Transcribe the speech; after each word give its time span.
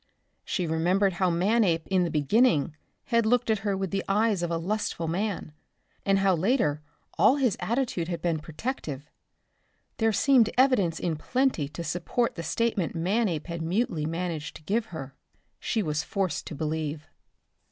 She 0.43 0.65
remembered 0.65 1.13
how 1.13 1.29
Manape 1.29 1.85
in 1.85 2.03
the 2.05 2.09
beginning 2.09 2.75
had 3.13 3.23
looked 3.23 3.51
at 3.51 3.59
her 3.59 3.77
with 3.77 3.91
the 3.91 4.03
eyes 4.07 4.41
of 4.41 4.49
a 4.49 4.57
lustful 4.57 5.07
man 5.07 5.53
and 6.03 6.17
how 6.17 6.33
later 6.35 6.81
all 7.19 7.35
his 7.35 7.55
attitude 7.59 8.07
had 8.07 8.19
been 8.19 8.39
protective. 8.39 9.11
There 9.97 10.11
seemed 10.11 10.49
evidence 10.57 10.99
in 10.99 11.17
plenty 11.17 11.69
to 11.69 11.83
support 11.83 12.33
the 12.33 12.41
statement 12.41 12.95
Manape 12.95 13.45
had 13.45 13.61
mutely 13.61 14.07
managed 14.07 14.55
to 14.55 14.63
give 14.63 14.87
her. 14.87 15.13
She 15.59 15.83
was 15.83 16.01
forced 16.01 16.47
to 16.47 16.55
believe. 16.55 17.07